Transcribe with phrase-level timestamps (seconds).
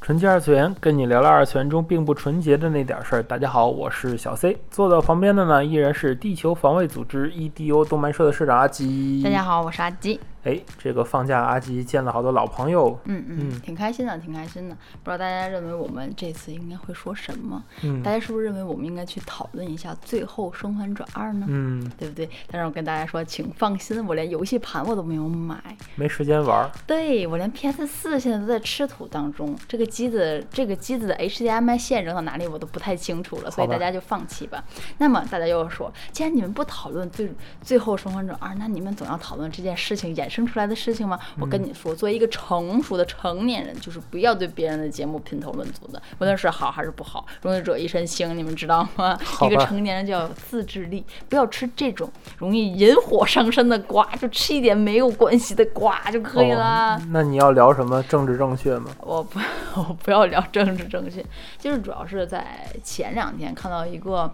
[0.00, 3.22] 纯洁二次元，跟你聊聊二次元中并不纯洁的那点事儿。
[3.22, 9.22] 大家好，我是小 C，坐到旁边的呢依然是地球防卫组织 EDO 动漫社的社长阿吉。
[9.22, 10.18] 大家好，我是阿吉。
[10.44, 14.74] 哎，这个放假阿吉见了好多老朋友，嗯嗯，挺开心的，挺开心的。
[15.02, 17.62] 不知道大家认为我们这次应该会说什么？
[17.82, 21.46] 嗯，大家是不是认为我们应该去讨论一下《最后生还者二》呢？
[21.48, 22.28] 嗯，对不对？
[22.50, 25.60] 但是我跟大家说，请放心，我连游戏盘我都没有买，
[25.94, 26.70] 没时间玩。
[26.86, 34.64] 对我连 PS 四现在都在吃土当中，这个机子这个机子的 HDMI 线扔到哪里我都不太清楚了，所以大家就放弃吧。
[34.96, 41.18] 那么大家又说，既然你们不讨论《最最后生还者二》，那你们总要讨论这件事情衍生出来的事情吗。
[41.40, 49.18] 我跟你说，作为一个成熟的成年人，就是不要对别人的节目评头论足的，无论是好还是不好，容易惹一身腥，你们知道吗？
[49.42, 52.08] 一个成年人就要有自制力，不要吃这种
[52.38, 57.00] 容易引火上身的瓜，就吃一点没有关系的瓜就可以了。
[57.10, 58.90] 那你要聊什么政治正确吗？
[59.00, 59.40] 我不，
[59.76, 61.24] 我不要聊政治正确，
[61.58, 64.32] 就是主要是在前两天看到一个，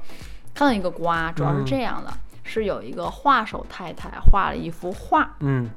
[0.55, 2.13] 看到一个瓜，主要是这样的，
[2.47, 5.69] 是有一个画手太太画了一幅画，嗯。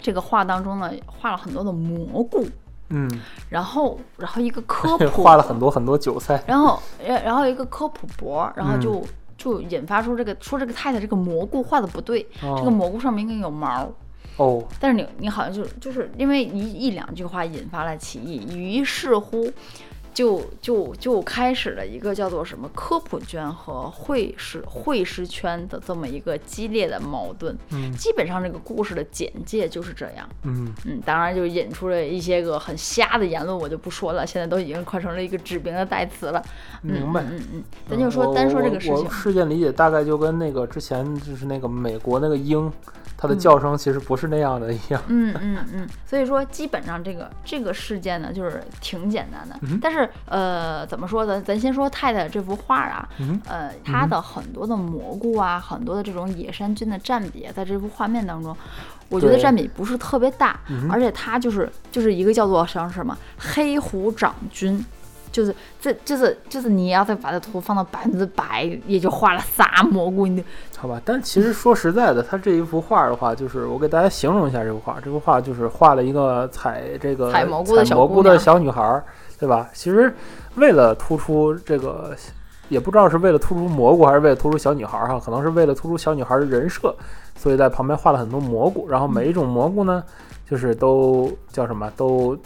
[0.00, 2.46] 这个画当中呢，画了很多的蘑菇，
[2.90, 3.10] 嗯，
[3.48, 9.04] 然后，然后一个科普， 画了很多很多韭菜，然后，然后一个科普博，然后就
[9.36, 13.90] 就引发出这个说这个太太这个蘑菇画的不对，这个蘑菇上面应该有毛，
[14.36, 19.50] 哦，但是你你好像就就是因为一一两句话引发了歧义，于是乎。
[20.18, 27.56] 就就就开始了一个叫做什么科普圈和会师会师圈的这么一个激烈的矛盾。
[27.70, 30.28] 嗯，基本上这个故事的简介就是这样。
[30.42, 34.26] 嗯嗯，当然就引出了一些个很瞎的言论，我就不说了。
[34.26, 36.44] 现在都已经快成了一个指名的代词了。
[36.82, 37.22] 明白。
[37.22, 39.08] 嗯嗯，咱就说单说这个事情。
[39.08, 42.68] 事件理解大概就跟那个之前就是那个美国那个鹰。
[43.20, 49.58] 它的叫声其实不是那样的一样，嗯嗯嗯，所以说基本上这个这个事件呢，就是挺简单的。
[49.82, 51.40] 但是呃，怎么说呢？
[51.40, 53.08] 咱先说太太这幅画啊，
[53.46, 58.56] 呃，它的很多的蘑菇啊，很多的这种野山菌的占比，在这幅画面当中，
[59.08, 60.58] 我觉得占比不是特别大，
[60.90, 64.84] 而且它就是就是一个叫做像什么黑虎掌菌。
[65.30, 70.26] 就是这就是就是你要再把这图放到百分之百，也就画了仨蘑菇。
[70.26, 70.42] 你
[70.76, 71.00] 好吧？
[71.04, 74.98] 但其实说实在的，他这一幅画的话，就是我给大家形容一下这幅画。
[75.04, 79.02] 这幅画就是画了一个采这个采蘑菇的蘑菇的小女孩，
[79.38, 79.68] 对吧？
[79.72, 80.14] 其实
[80.54, 82.14] 为了突出这个，
[82.68, 86.94] 也不知道是为了突出蘑菇，还是为了突出小女孩哈，可能是为了突出小女孩的人设，
[87.36, 88.86] 所以在旁边画了很多蘑菇。
[88.88, 90.02] 然后每一种蘑菇呢，
[90.48, 92.36] 就是都叫什么都。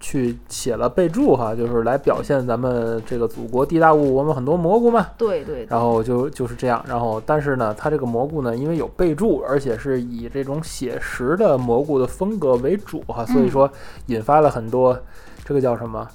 [0.00, 5.06] 去写了备注哈，就是来表现咱们这个祖国地大物，我们很多蘑菇嘛。
[5.16, 5.64] 对对。
[5.68, 13.70] 然后就就是这样，然后但是呢，它这个蘑菇呢，因为有备注，而且是以这种写实的蘑菇的风格为主哈，所以说
[14.06, 14.98] 引发了很多，
[15.44, 16.08] 这个叫什么？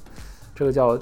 [0.53, 0.99] 这个叫，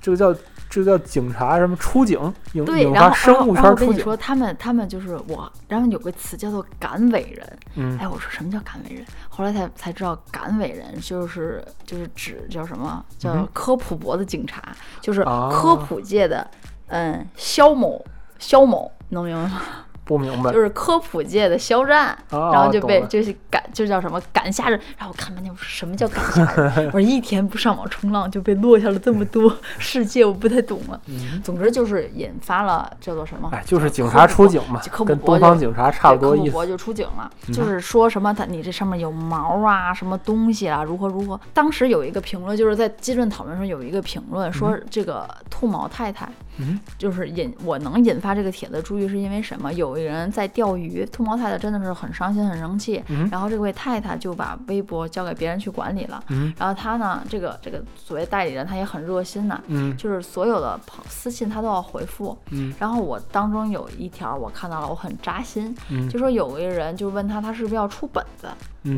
[0.00, 0.32] 这个叫。
[0.76, 2.20] 这叫警察什么出警？
[2.66, 3.86] 对，然后生物圈出警。
[3.86, 7.58] 我跟你说，他们他们就是我，然后有个词叫做赶尾人。
[7.76, 9.04] 嗯，哎，我说什么叫赶尾人？
[9.30, 14.62] 后来才才知道，赶尾人就是就是指叫什么叫科普博的警察，
[15.00, 16.46] 就是科普界的
[16.88, 18.04] 嗯肖某
[18.38, 19.62] 肖某，能明白吗？
[20.06, 24.80] 不明白，就是科普界的肖战，然后就被就是赶，就叫什么赶下人。
[24.96, 26.86] 然后我看半天，我说什么叫赶下人？
[26.86, 31.00] 我说一天不上网冲浪就被落下了这么多 世界，我不太懂了。
[31.42, 33.50] 总之就是引发了叫做什么？
[33.52, 36.44] 哎，就是警察出警嘛，跟东方警察差不多意思。
[36.44, 41.40] 科普博就出警了，就是说什么他你这上面有毛啊，什么东西啊，如何如何。
[41.52, 46.28] 当时有一个评论，就是在基论讨论中有一个评论说这个兔毛太太。
[46.58, 49.70] 嗯，就是引我能引发这个帖子注意是因为什么？
[49.74, 56.22] 有一人在钓鱼，兔毛太太真的是很伤心很生气，然后这位太太就把微博交给别人去管理了。
[56.28, 62.36] 嗯，然后他呢，这个这个所谓代理人他也很热心呐，嗯，就是所有的朋私信他都要回复。
[62.50, 68.48] 嗯，然后我当中有一条我看到了，我很扎心，嗯，就说有一个人就问他他是不是要出本子，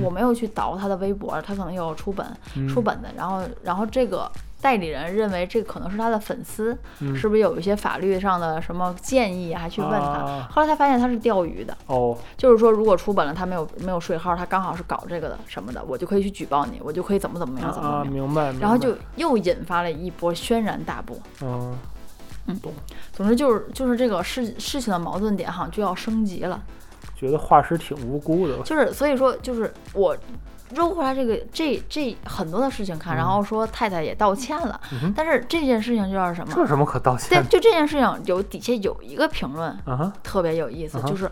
[0.01, 2.25] 我没有去倒他的微博，他可能又要出本
[2.69, 4.31] 出本子，然后然后这个。
[4.61, 9.61] 代理人认为这可能是他的粉丝，嗯是不是有一些法律上的什么建议啊？
[9.61, 9.97] 还去问他。
[9.97, 18.07] 啊后来他发现他是钓鱼的，哦，就是说如果出本了他没有没有税号，他刚好是搞这个的什么的，我就可以去举报你，我就可以怎么怎么样怎么样。
[18.07, 18.51] 明白。
[18.51, 21.17] 明白然后就又引发了一波轩然大波。
[21.43, 21.77] 嗯
[22.63, 22.73] 懂
[23.13, 26.59] 总之就是就是这个事事情的矛盾点哈就要升级了，
[27.15, 28.59] 觉得画师挺无辜的。
[28.63, 30.17] 就是所以说就是我
[30.75, 36.53] 揉回来这个这这很多的事情看，然后说太太也道歉了，嗯但是这件事情就是什么？
[36.55, 37.49] 这有什么可道对，歉对？
[37.49, 41.31] 就这件事情有底下有一个评论啊，特别有意思，就是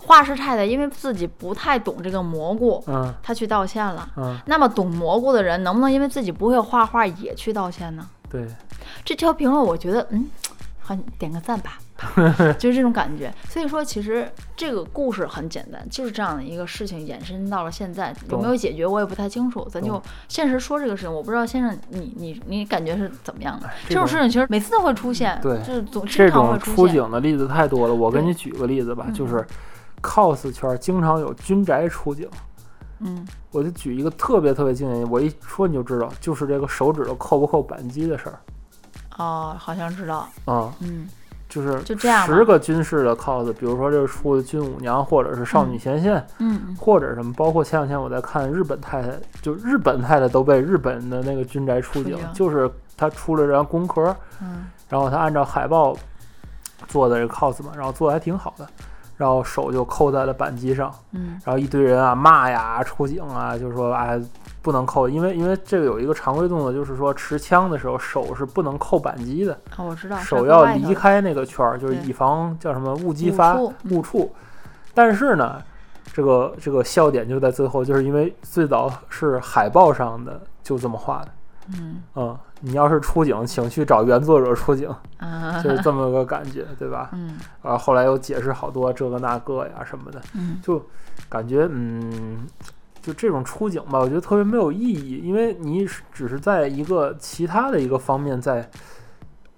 [0.00, 4.08] 画师太太因为自己不太懂这个蘑菇，嗯她去道歉了。
[4.16, 8.06] 嗯，那么懂蘑菇的人能不能因为自己不会画画也去道歉呢？
[8.28, 8.46] 对，
[9.04, 10.28] 这条评论我觉得，嗯，
[10.80, 11.78] 很，点个赞吧，
[12.58, 13.32] 就是这种感觉。
[13.48, 19.66] 所以说，其实这个故事很简单，就是这样的一个事情延伸到了现在，有没有解决我也不太清楚。
[19.70, 23.68] 咱就现实说这个事情，我不知道先生你你你感觉是怎么样的？
[23.88, 26.88] 这这种种事情其实每次都会出现，对就是总这经常会种出出。
[26.88, 27.94] 警的例子太多了。
[27.94, 29.46] 我给你举个例子吧，嗯就是
[30.02, 32.28] cos 圈经常有军宅出警。
[33.00, 38.38] 嗯，我就举一个特别特别经典，我一说你就知道，就是这个手指头扣不扣扳机的事儿
[39.18, 41.06] 哦，好像知道，啊、嗯
[41.54, 49.10] 就是就这样十个军事的 cos，比如说这个出的军舞娘，或者是少女前线，嗯或者什么，包括前两天我在看日本太太，
[49.40, 54.66] 就日本太太都被日本的那个军宅出警出警，就是他出了张工壳，嗯。
[54.88, 55.96] 然后他按照海报
[56.88, 58.66] 做的这个 cos 嘛，然后做的还挺好的，
[59.16, 61.40] 然后手就扣在了扳机上，嗯。
[61.44, 64.20] 然后一堆人啊骂呀出警啊，就是说哎
[64.62, 73.56] 不能扣，因为因为这个有一个常规动作，就是说持枪的时候手是不能扣扳机的，哦，我知道，手要离开那个圈儿，就是以防叫什么误击误发
[73.90, 74.34] 误触。
[74.94, 75.62] 但是呢，
[76.12, 81.28] 这个这个笑点就在最后，就是因为最早是海报上的就这么画的，
[81.78, 82.02] 嗯。
[82.14, 84.88] 嗯，你要是出警，请去找原作者出警，
[85.18, 87.10] 啊，就是这么个感觉，对吧？
[87.12, 90.84] 嗯然后后来又解释好多这个那个呀什么的，嗯就
[91.28, 92.46] 感觉嗯。
[93.04, 98.66] 就这种出警吧，我觉得特别没有意义，因为你只是在一个其他的一个方面在，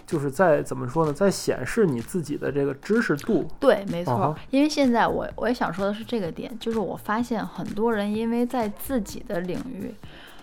[0.04, 3.46] 就是在怎么说呢，在显示你自己的这个知识度。
[3.60, 9.94] 对，没错因为现在我我也想说的是这个点，就是我发现很多人因为在自己的领域，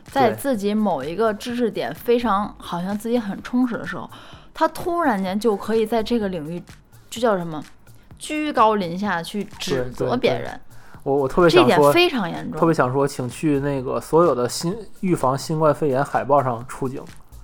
[0.05, 4.09] 在自己某一个知识点非常好像自己很充实的时候，
[4.53, 6.61] 他突然间就可以在这个领域，
[7.09, 7.63] 就叫什么？
[8.19, 10.57] 居高临下去指责别人，
[11.03, 12.73] 我我特别这点想说，非常严重特别。
[12.73, 17.03] 想说，请去那个所有的新预防新冠肺炎海报上出警，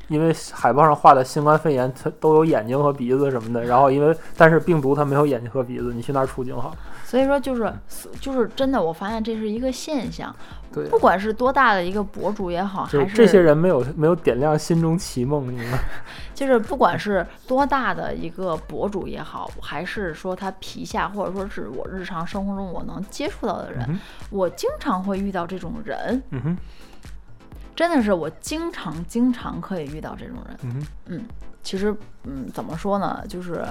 [0.09, 6.75] 因为海报上画的新冠肺炎它都有眼睛和鼻子什么的，然后因为但是病毒它没有眼睛和鼻子，你去那儿出境好。
[7.05, 7.73] 所以说，就是
[8.19, 10.35] 就是真的，我发现这是一个现象，
[10.71, 15.79] 对，不管是多大的一个博主也好，还是这些人没有没有点亮心中奇梦，你们？
[16.35, 26.57] 就是不管是多大的一个博主也好，还是说他皮下，或者说是我日常生活中我能接触到的人，嗯我经常会遇到这种人，嗯哼，
[27.79, 30.59] 真的是我经常经常可以遇到这种人。
[30.63, 31.23] 嗯嗯，
[31.63, 31.95] 其实，
[32.25, 33.63] 嗯，怎么说呢，就是，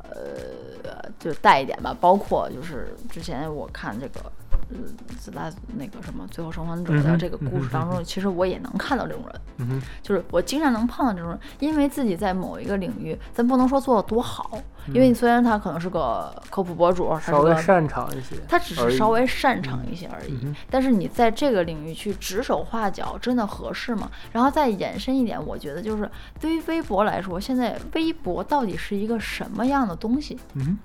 [0.00, 4.30] 呃，就带一点吧，包括就是之前我看这个。
[4.70, 4.84] 嗯，
[5.18, 14.58] 自大那个什么《最后生还者》的这个故事当中，其实我也能看到这种人，嗯，就是我经常能碰到这种人，因为自己在某一个领域，咱不能说做的多好，
[14.88, 18.36] 因为你虽然他可能是个科普博主，稍微擅长一些。
[18.48, 20.36] 他只是稍微擅长一些而已。
[20.68, 24.10] 但是你在这个领域去指手画脚，真的合适吗？
[24.32, 26.10] 然后再延伸一点，我觉得就是
[26.40, 30.38] 对于微博来说，现在微博到底是一个什么样的东西？
[30.54, 30.78] 嗯哼，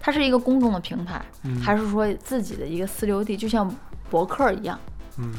[0.00, 3.72] 它是一个公众的平台，嗯还是说自己的一个私留地，就像
[4.10, 4.78] 博客一样？
[5.18, 5.32] 嗯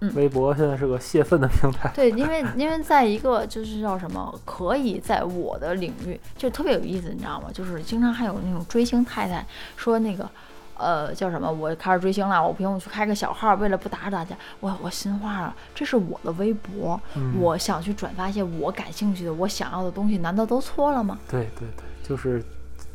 [0.00, 1.90] 嗯微博现在是个泄愤的平台。
[1.94, 7.48] 对，因为因为在一个就是叫什么，可以在我的领域就特别有意思，你知道吗？
[7.52, 10.28] 就是经常还有那种追星太太说那个。
[10.74, 11.48] 呃，叫什么？
[11.48, 21.16] 我开始追星了，我不用去开个小号，为了不打扰大家，我我心话了，这是我的微博，嗯我想去转发一些我感兴趣的、我想要的东西，难道都错了吗？
[21.30, 22.42] 对对对，就是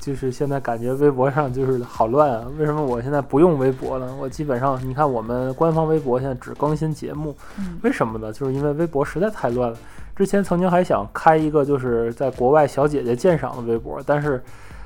[0.08, 2.46] 就是现在感觉微博上就是好乱啊！
[2.58, 4.08] 为什么我现在不用微博了？
[4.16, 8.32] 我基本上你看我们官方微博现在只更新节目，嗯为什么呢？
[8.32, 9.78] 就是因为微博实在太乱了。
[10.16, 14.42] 之前曾经还想开一个就是在国外小姐姐鉴赏的微博，但是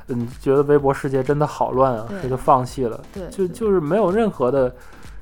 [0.08, 3.00] 嗯，觉得微博世界真的好乱啊，对所以就放弃了。
[3.14, 4.74] 对，就就是没有任何的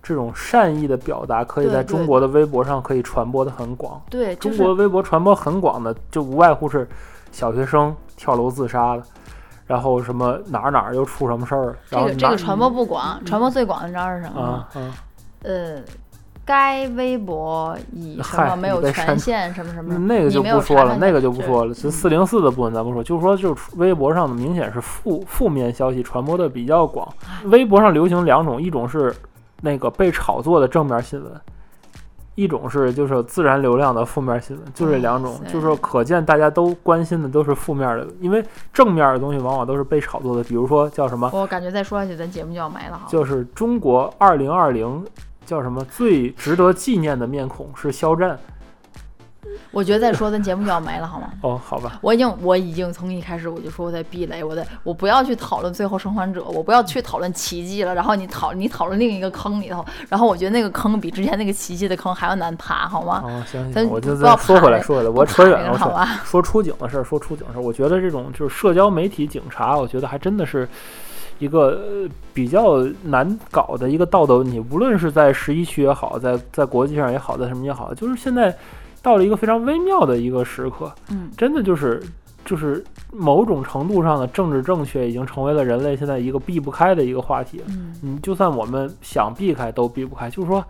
[0.02, 4.02] 这种善意的表达，可以在中国的微博上可以传播的很广。
[4.10, 6.88] 对，就中国微博传播很广的，就无外乎是
[7.34, 9.04] 小学生跳楼自杀的，
[9.70, 14.68] 然后什么哪儿哪儿又出什么事儿，这个这个传播不广，传播最广的你知道是什么吗？
[15.44, 15.80] 呃，
[16.44, 21.74] 该微博以什么没有权限什么什么，那个就不说了，那个就不说了。
[21.76, 27.08] 就四零四的部分咱不说，就是说，就是微博上的明显是负负面消息传播的比较广。
[27.44, 29.16] 微博上流行两种，一种是
[29.62, 31.32] 那个被炒作的正面新闻，
[32.40, 38.42] 一种是就是自然流量的负面新闻，就这两种就是说，可见大家都关心的都是负面的，因为
[38.72, 40.44] 正面的东西往往都是被炒作的。
[40.46, 43.06] 比如说叫什么，我感觉再说下去，咱节目就要没了哈。
[43.10, 45.06] 就是中国二零二零
[45.46, 48.40] 叫什么最值得纪念的面孔是肖战。
[49.72, 51.30] 我觉得再说咱节目就要没了，好吗？
[51.42, 52.00] 哦，好吧。
[52.02, 57.94] 我已经我已经从一开始我就说我在避雷，我在我不要去讨论最后生还者，我不要去讨论奇迹了。
[57.94, 63.22] 然后你讨你讨论另一个坑里头，然后我觉得那个坑比之前那个奇迹的坑还要难爬，好吗？
[63.24, 70.68] 哦，行咱行，我就不要再说回来，说回来，我扯远了，好 吧说出警的事儿，说出警的事儿，我觉得这种就是社交媒体警察，我觉得还真的是
[71.38, 74.60] 一个呃比较难搞的一个道德问题。
[74.72, 78.56] 无论是在十一区也好，在在国际上也好，在什么也好，就是现在
[79.02, 82.02] 到了一个非常微妙的一个时刻，嗯，真的就是
[82.44, 87.62] 就是某种程度上的政治正确已经成为了人类现在一个避不开的一个话题。
[87.68, 90.30] 嗯，你就算我们想避开都避不开。
[90.30, 90.64] 就是说，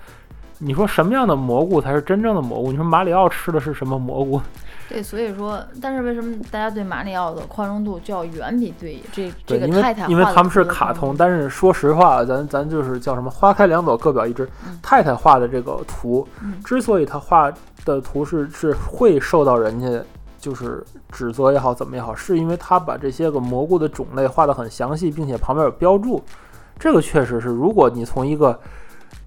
[0.59, 2.71] 你说什么样的蘑菇才是真正的蘑菇？
[2.71, 4.41] 你说马里奥吃的是什么蘑菇？
[4.89, 14.49] 对，所以说，但是为什么大家对马里奥的宽容度就要远比对这这个太太画的因为他们是卡通，但是说实话，咱咱就是叫什么花开两朵，各表一枝。
[14.65, 17.53] 嗯太太画的这个图，嗯之所以他画
[17.85, 20.03] 的图是是会受到人家
[20.39, 26.23] 就是指责也好，怎么也好，是因为他把这些个蘑菇的种类画得很详细，并且旁边有标注。
[26.79, 28.59] 这个确实是，如果你从一个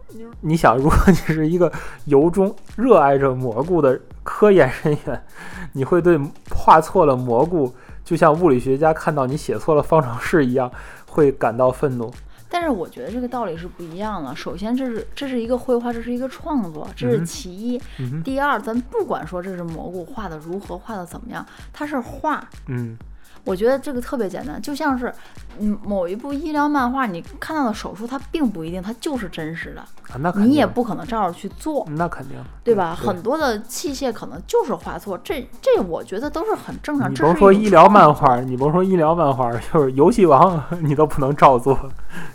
[0.08, 1.70] 你你想，如果你是一个
[2.06, 5.24] 由衷热爱着蘑菇的科研人员，
[5.72, 6.18] 你会对
[6.50, 7.74] 画错了蘑菇，
[8.04, 10.70] 就像物理学家看到你写错了方程式一样，
[11.06, 12.12] 会感到愤怒。
[12.48, 14.36] 但是我觉得这个道理是不一样的。
[14.36, 17.80] 首先，这是这是一个绘画，这是一个创作，这是嗯其一。
[18.22, 22.46] 第二，咱不管说这是蘑菇画的如何，画的怎么样，它是画。
[22.68, 22.94] 嗯，
[23.44, 25.12] 我觉得这个特别简单，就像是
[25.58, 31.86] 嗯某一部医疗漫画，你看到的手术，它并不一定它就是真实的，啊，那你也不可能照着去做。
[31.90, 32.94] 那肯定，对吧？
[32.94, 37.10] 很多的器械可能就是画错，这这我觉得都是很正常。
[37.10, 41.76] 你甭说医疗漫画，你甭说医疗漫画，就是游戏王 你都不能照做，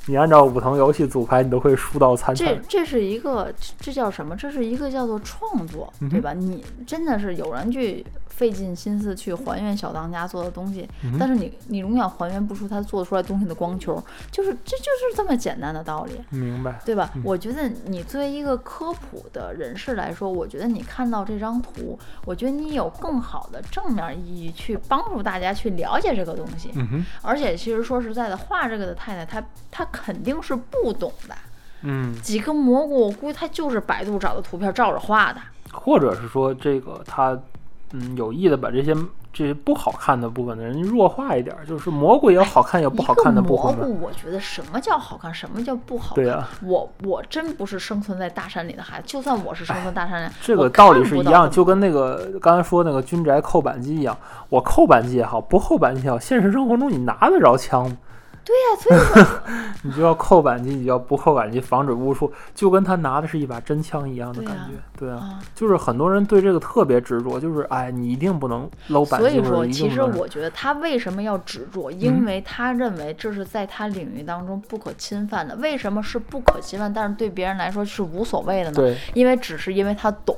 [0.07, 2.59] 你按照武藤游戏组牌，你都会输到残这。
[2.67, 4.35] 这是一个，这叫什么？
[4.35, 6.33] 这是一个叫做创作，嗯对吧？
[6.33, 14.01] 你真的是有人去费尽心思去还原小当家做的东西，嗯但是你你永远还原不出他做出来东西的光球，
[14.31, 16.19] 就是这就是这么简单的道理。
[16.29, 16.79] 明白？
[16.85, 17.11] 对吧？
[17.15, 26.71] 嗯我觉得你作为一个科普的人士来说，我觉得你看到这张图，我觉得你有更好的正面意义去帮助大家去了解这个东西。
[27.21, 31.35] 而且其实说实在的，画这个的太太，她她肯定是不懂的。
[31.81, 35.39] 嗯，几个蘑菇，我估计她就是百度找的图片照着画的。
[35.71, 37.39] 或者是说这个他
[37.91, 38.95] 嗯有意的把这些
[39.37, 43.77] 这些不好看的部分的人弱化一点儿，就是蘑菇也有好看也有不好看的部分嘛。
[43.77, 46.23] 一个蘑菇，我觉得什么叫好看，什么叫不好看？
[46.23, 54.17] 对啊、我我真不是生存在大山里的孩子，就算我是生存大山里，这个道理是一样，就跟那个刚才说那个军宅扣扳机一样，
[54.49, 57.95] 我扣扳机也好，不扣扳机也好，现实生活中你拿得着枪吗？
[58.47, 59.41] 对呀、所以说
[59.83, 64.71] 你就要扣扳机，你就要不扣扳机，防止误触，就跟他拿的是一把真枪一样的感觉。
[64.97, 75.53] 对啊，啊，就是很多人对这个特别执着，就是哎，你一定不能搂扳机，所以说，其实我觉得他为什么要执着，嗯因为他认为这是在他领域当中不可侵犯的。
[75.57, 78.75] 为什么是不可侵犯，但是对别人来说是无所谓的呢？
[78.75, 80.33] 对因为只是因为他懂，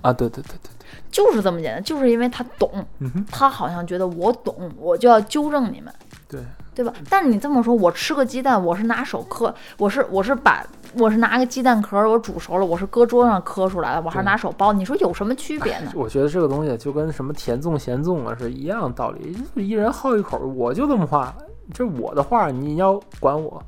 [0.00, 2.86] 啊，对对对对对，就是这么简单，就是因为他懂，
[3.30, 5.92] 他好像觉得我懂，我就要纠正你们。
[6.26, 6.40] 对，
[6.74, 6.92] 对吧？
[7.08, 10.64] 但是你这么说，我吃个鸡蛋，我是拿手磕，我是我是把
[10.98, 15.92] 我是拿个鸡蛋壳，我煮熟了，我是搁桌上磕出来的，我还是拿手剥，你说有什么区别呢？
[15.94, 21.34] 我觉得这个东西就跟什么甜粽咸粽啊是一样的道理，一人好一口，我就这么画，
[21.72, 23.62] 这是我的画，你要管我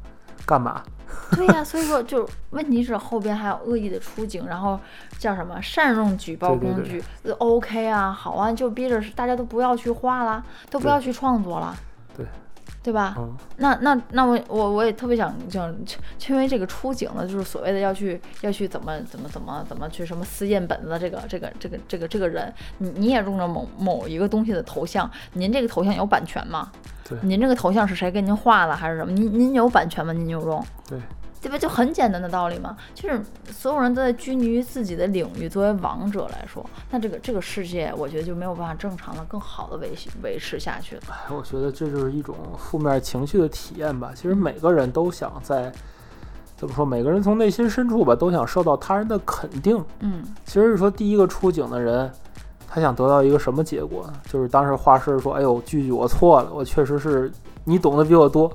[0.45, 0.83] 干嘛？
[1.37, 4.79] 对呀、所以说就问题是后边还有恶意的出警，然后
[5.19, 11.75] 叫什么善用举报对对对工具呃，OK 啊，好啊，就逼着大家都不要去画了，都不要去创作了，
[12.17, 12.27] 对
[12.87, 13.17] 对吧？
[13.19, 15.77] 嗯，那那那我我我也特别想想，
[16.29, 26.71] 因为这个出警呢，就是所谓的要去要去怎么怎么怎么怎么去什么私印本子的这个这个这个这个这个人，你你也用着某某一个东西的头像，您这个头像有版权吗？
[27.09, 29.11] 对您这个头像是谁给您画的还是什么？
[29.11, 30.13] 您您有版权吗？
[30.13, 30.65] 您就用。
[30.89, 30.97] 对。
[31.47, 31.59] 对吧？
[31.59, 33.21] 就很简单的道理嘛，就是
[33.53, 35.49] 所有人都在拘泥于自己的领域。
[35.49, 41.03] 作为王者来说，那这个这个世界，我觉得就没有办法正常的、更好的维系维持下去了。
[41.11, 44.11] 哎，我觉得这就是一种负面情绪的体验吧。
[44.13, 45.73] 其实每个人都想在
[46.57, 46.85] 怎么说？
[46.85, 49.83] 每个人从内心深处吧，都想受到他人的肯定。
[50.01, 52.11] 嗯其实是说第一个出警的人，
[52.67, 54.15] 他想得到一个什么结果呢？
[54.29, 57.31] 就是当时画师说：“哎呦，句句我错了，我确实是
[57.65, 58.51] 你懂得比我多。”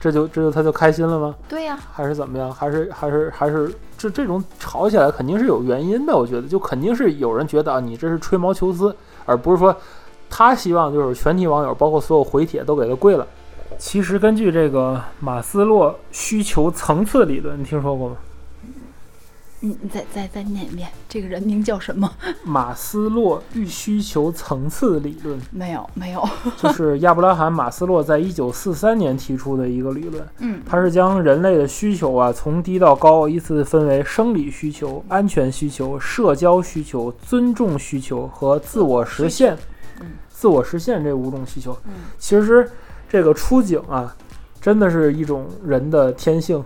[0.00, 1.34] 这就这就他就开心了吗？
[1.48, 2.52] 对呀、还是怎么样？
[2.52, 8.94] 还是还是还是这这种吵起来肯定是有原因的，我觉得就肯定是有人觉得啊，你这是吹毛求疵，
[9.26, 9.74] 而不是说
[10.30, 13.26] 他希望就是全体网友，包括所有回帖都给他跪了。
[13.76, 18.16] 其实根据这个马斯洛需求层次理论，你听说过吗？
[19.60, 22.10] 你你再再再念一遍，这个人名叫什么？
[22.44, 26.26] 马斯洛需求层次理论没有没有。
[26.56, 30.24] 就是亚伯拉罕·马斯洛在一九四三年提出的一个理论。
[30.38, 39.56] 嗯它是将人类的需求啊从低到高依次分为生理需求、安全需求、社交需求、尊重需求和自我实现。
[40.00, 42.70] 嗯自我实现这五种需求，嗯其实
[43.08, 44.14] 这个出警啊，
[44.60, 46.62] 真的是一种人的天性，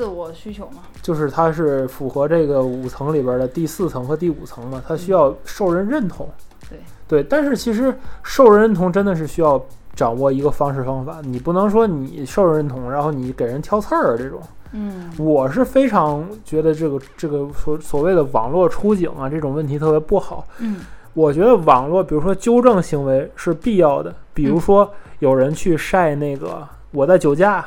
[0.00, 0.78] 自我需求嘛。
[1.02, 6.26] 就是它是符合这个五层里边的第四层和第五层嘛，它需要受人认同。
[6.70, 9.62] 对对，但是其实受人认同真的是需要
[9.94, 14.40] 掌握一个方式方法，你不能说你受人认同，然后你给人挑刺儿这种。
[14.72, 20.46] 嗯我是非常觉得这个这个所所谓的网络出警啊这种问题特别不好。
[20.60, 20.80] 嗯
[21.12, 24.88] 我觉得网络，比如说纠正行为是必要的，比如说
[25.18, 27.66] 有人去晒那个我在酒驾，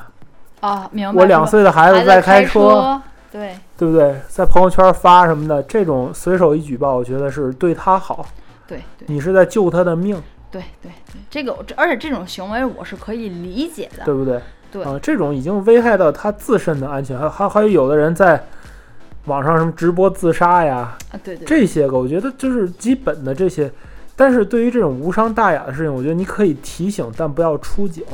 [0.63, 1.19] 啊，明白。
[1.19, 4.15] 我两岁的孩子在开车，对，对不对？
[4.29, 8.25] 在朋友圈发什么的，这种随手一举报，我觉得是对他好，
[8.65, 10.15] 对对你是在救他的命，
[10.49, 14.05] 对对对，这个这而且这种行为我是可以理解的。
[14.05, 14.41] 对不对？
[14.71, 18.41] 对啊，这种已经危害到他自身的安全，还还还有有的人在
[19.25, 23.69] 网上什么直播自杀呀，啊，对对，这些个，我觉得就是基本的这些。
[24.15, 28.05] 但是对于这种无伤大雅的事情，我觉得你可以提醒，但不要出警。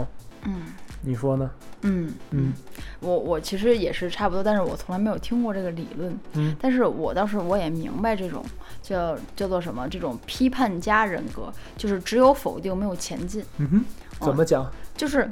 [0.45, 0.61] 嗯
[1.01, 1.49] 你说呢？
[1.81, 2.53] 嗯嗯
[2.99, 6.17] 我我其实也是差不多，但是我从来没有听过这个理论。
[6.33, 8.43] 嗯但是我倒是我也明白这种
[8.81, 14.69] 叫叫做什么，这种批判家人格，就是只有否定没有前进，嗯哼，怎么讲？
[14.97, 15.29] 就是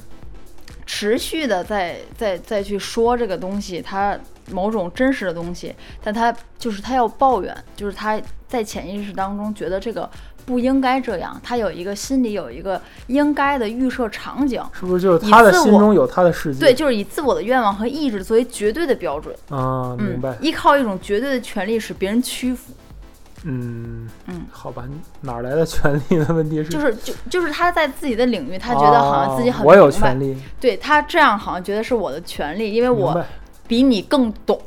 [0.85, 4.17] 持续的在在再去说这个东西，它
[4.51, 10.09] 某种真实的东西，但他就是他要抱怨，就是他在潜意识当中觉得这个
[10.47, 14.63] 不应该这样，他有一个心里有一个应该的预设场景。
[14.71, 16.61] 是不是就是他的心中有他的世界？
[16.61, 20.33] 对，就是以自我的愿望和意志作为绝对的标准，啊，明嗯白，。
[20.39, 22.71] 依靠一种绝对的权利使别人屈服，
[23.43, 24.85] 嗯嗯好吧，
[25.19, 26.69] 哪儿来的权利的问题是？
[26.69, 33.21] 就是就就是他在自己的领域，他觉得好像自己很哦我有权利，对他这样好像觉得是我的权利，因为我
[33.67, 34.57] 比你更懂。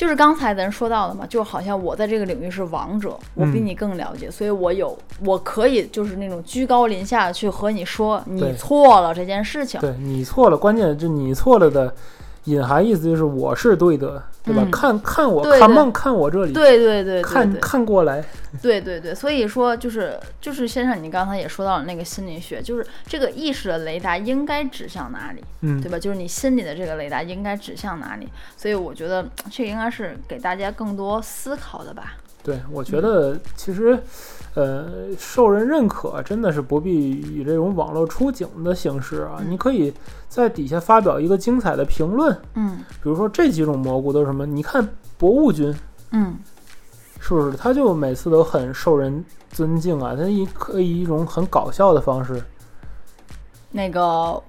[0.00, 9.78] 就是刚才咱说到的嘛，就好像我在这个领域是王者，我比嗯你更了解，所以我有我可以就是那种居高临下去和你说你错了这件事情。
[9.78, 11.94] 对你错了，关键就你错了的
[12.44, 14.62] 隐含意思就是我是对的，对吧？
[14.64, 18.24] 嗯看看我，看梦，看我这里，对对对对看对看过来，
[18.62, 25.98] 对对对，所以说就是就是先生，你刚才也说到了那个心理学，就是这个意识的雷达应该指向哪里，嗯对吧？
[25.98, 32.14] 就是你心里的这个雷达应该指向哪里，所以我觉得这应该是给大家更多思考的吧。
[32.42, 33.98] 对，我觉得其实，
[34.54, 39.92] 呃，受人认可真的是不必以这种网络出警的形式啊，嗯你可以
[40.28, 44.46] 在底下发表一个精彩的评论，嗯比如说这几种蘑菇都是什么？
[44.46, 45.74] 你看博物君
[46.12, 46.38] 嗯
[47.20, 47.56] 是不是？
[47.56, 52.42] 他就每次都很受人尊敬啊，他以可以一种很搞笑的方式，
[53.70, 54.42] 那个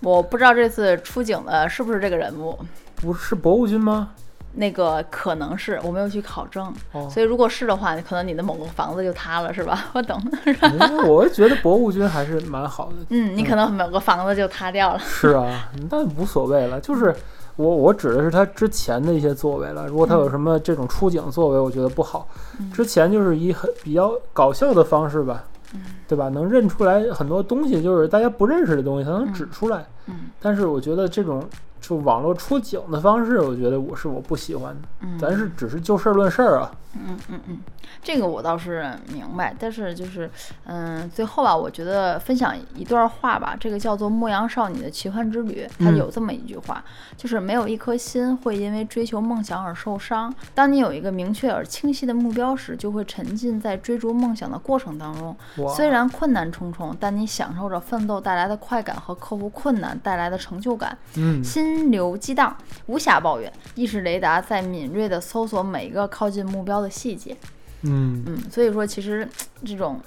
[0.00, 2.58] 我不知道这次出警的是不是这个人物，
[2.94, 4.12] 不是博物君吗？
[4.58, 9.84] 那个可能是我没有去考证，哦，所以如果是的话，可能你的某个房子就塌了，是吧？
[9.92, 10.20] 我懂。
[10.46, 12.94] 因为我觉得博物君还是蛮好的。
[13.10, 14.98] 嗯，你可能某个房子就塌掉了。
[14.98, 17.14] 是啊，但无所谓了，就是
[17.56, 19.86] 我我指的是他之前的一些作为了。
[19.86, 22.26] 如果他有什么这种出警作为，我觉得不好。
[22.58, 26.28] 嗯之前就是以很比较搞笑的方式吧，嗯对吧？
[26.30, 29.84] 能认出来很多东西，就是大家不认识的东西，他能指出来。
[30.06, 31.42] 嗯但是我觉得这种
[31.86, 34.88] 就网络出警的方式，我觉得我是我不喜欢的。
[35.02, 36.70] 嗯，咱是只是就事儿论事儿啊。
[36.98, 37.58] 嗯嗯嗯，
[38.02, 40.30] 这个我倒是明白，但是就是，
[40.64, 46.82] 嗯，最后吧，我觉得分享一段话吧，这个叫做《牧羊少女的奇幻之旅》，它嗯有这么一句话，
[47.14, 50.34] 就是没有一颗心会因为追求梦想而受伤。
[50.54, 55.36] 当你有一个明确而清晰的目标时，就会沉浸在追逐梦想的过程当中。
[55.58, 60.96] 哇，虽然困难重重，但你享受着奋斗带来的快感和克服困难带来的成就感。
[61.18, 63.52] 嗯，心流激荡，无暇抱怨。
[63.74, 67.36] 意识雷达在敏锐地搜索每一个靠近目标的细节。
[67.82, 69.28] 嗯嗯，所以说其实
[69.64, 70.00] 这种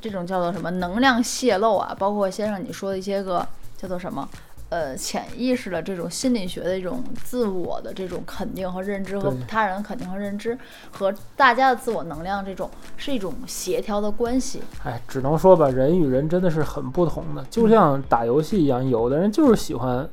[0.00, 3.46] 这种叫做什么能量泄露啊，包括先生你说的一些个
[3.76, 4.26] 叫做什么
[4.70, 10.56] 呃潜意识的这种心理学的一种自我的这种肯定和认知，和他人的肯定和认知，
[10.92, 14.62] 和大家的自我能量这种是一种协调的关系。
[14.84, 20.08] 哎，只能说吧，人与人真的是很不同的，就像打游戏一样，有的人就是喜欢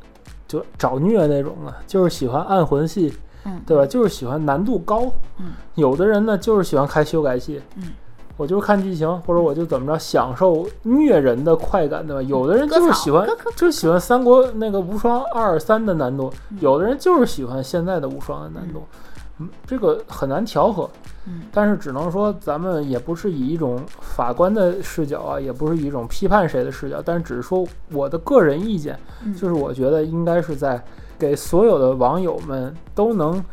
[0.48, 3.14] 就找虐那种的，就是喜欢暗魂系，
[3.46, 3.86] 嗯，对吧？
[3.86, 5.12] 就是喜欢难度高。
[5.40, 7.62] 嗯，有的人呢就是喜欢开修改器。
[7.76, 7.84] 嗯，
[8.38, 12.22] 我就是看剧情，或者我就怎么着享受虐人的快感，对吧？
[12.22, 18.84] 有的人就是喜欢就喜欢三国那个无双二三的难度，嗯有的人就是喜欢现在的无双的难度。
[18.94, 19.17] 嗯，
[19.66, 20.90] 这个很难调和。
[21.26, 30.82] 嗯，但是只能说，咱们也不是以一种法官的视角啊，也不是以一种批判谁的视角，但是只是说我的个人意见，嗯就是我觉得应该是在
[31.20, 33.44] 给所有的网友们都能，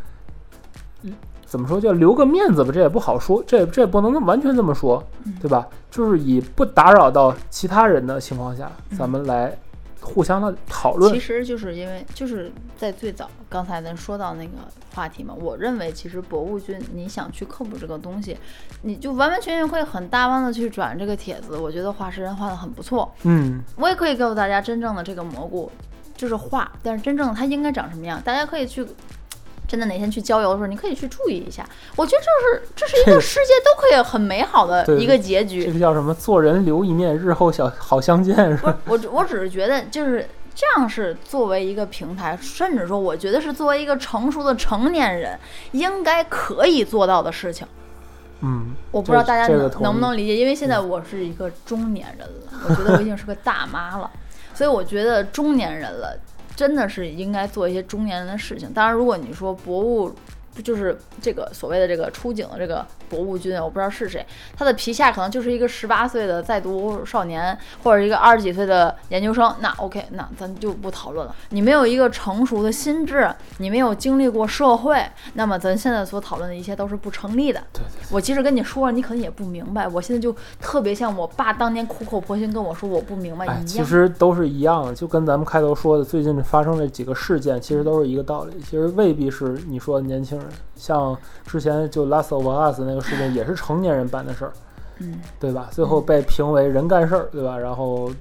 [1.02, 1.12] 嗯
[1.44, 5.66] 怎么说叫留个面子吧，这也不好说，这这也不能完全这么说，嗯对吧？
[5.90, 9.56] 就是以不打扰到其他人的情况下，咱们来
[10.04, 11.18] 互相的讨论其。
[11.18, 14.50] 实就是因为就是在最早刚才咱说到那个
[14.94, 18.36] 话题嘛，我认为其实博物君你想去科普这个东西，
[18.82, 25.70] 你就完完全全可以很大方的去转这个帖子，我觉得画师人画的很不错，嗯，我也可以告诉大家真正的这个蘑菇
[26.14, 28.86] 就是画，但是真正的它应该长什么样，大家可以去。
[29.66, 31.66] 真的哪天去郊游的时候，你可以去注意一下。
[31.96, 35.72] 我觉得这是这是一个个世界都可以很美好的 一个结局这。
[35.72, 36.14] 个叫什么？
[36.14, 38.76] 做人留一面，日后小好相见，是吧？
[38.86, 45.38] 我，我只是觉得就是这样是作为一个平台，甚至说我觉得是作为一个成熟的成年人
[45.72, 47.66] 应该可以做到的事情。
[48.40, 49.46] 嗯，我不知道大家
[49.80, 54.10] 能不能理解，因为现在我是一个中年人了，我觉得我已经是个大妈了，
[54.52, 56.14] 所以我觉得中年人了，
[56.54, 58.72] 真的是应该做一些中年人的事情。
[58.72, 60.12] 当然，如果你说博物。
[60.62, 64.24] 就是这个所谓的这个出警的这个博物君，我不知道是谁，
[64.56, 69.54] 他的皮下可能就是一个十八岁的在读少年，或者一个二十几岁的研究生。
[69.60, 71.34] 那 OK，那咱就不讨论了。
[71.50, 77.62] 你没有一个成熟的心智，你没有经历过社会，那么咱现在所讨论的一切都是不成立的。
[77.72, 79.88] 对对我即使跟你说了，你可能也不明白。
[79.88, 83.66] 我现在就特别像我爸当年苦口婆心跟我说我不明白哎，一样。
[83.66, 88.58] 其实都是一样的，就跟咱们开头说的，最近发生的几个事件，其实都是一个道理。
[88.60, 90.43] 其实未必是你说的年轻人，
[90.76, 94.52] 像之前就《Last of Us》那个事件， 也是成年人办的事儿，
[94.98, 95.68] 嗯，对吧？
[95.72, 97.56] 最后被评为人干事儿，对吧？
[97.58, 98.16] 然后，嗯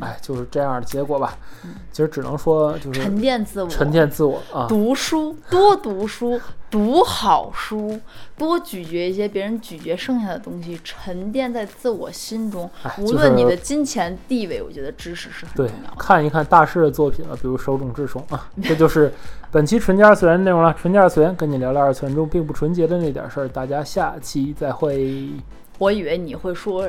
[0.00, 1.74] 哎，就是这样的结果吧嗯。
[1.92, 4.66] 其实只能说就是沉淀自我，沉淀自我啊。
[4.68, 7.98] 读书，多读书，读好书，
[8.36, 12.68] 多咀嚼一些别人咀嚼剩下的东西，沉淀在自我心中。
[12.82, 15.96] 哎，无论你的金钱地位，我觉得知识是很对重要，的。
[15.98, 19.12] 看一看大师的作品啊，比如手冢治虫啊，这就是
[19.50, 20.74] 本期纯洁二次元内容了。
[20.74, 25.30] 纯洁二次元跟你聊聊二次元中并不纯洁的那点事儿，大家下期再会。
[25.78, 26.88] 我以为你会说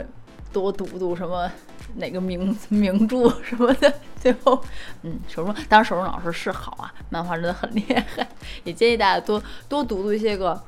[0.52, 1.50] 多读读什么
[1.98, 4.64] 哪个名 名著什么的，最后，
[5.04, 7.84] 嗯，手中当然手中老师是好啊，漫画真的很厉
[8.16, 8.28] 害，
[8.64, 10.62] 也建议大家多多读读一些个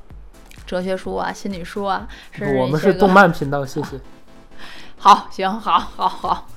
[0.65, 3.99] 哲学书啊、心理书啊，甚至我们是动漫频道，谢谢。
[4.97, 6.47] 好，行，好，好，好，